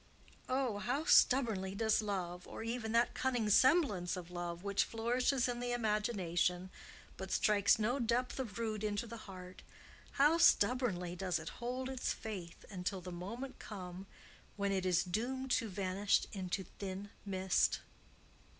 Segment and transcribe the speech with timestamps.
[0.49, 5.73] Oh, how stubbornly does love,—or even that cunning semblance of love which flourishes in the
[5.73, 6.71] imagination,
[7.17, 12.65] but strikes no depth of root into the heart,—how stubbornly does it hold its faith
[12.71, 14.07] until the moment comes
[14.55, 17.81] when it is doomed to vanish into thin mist!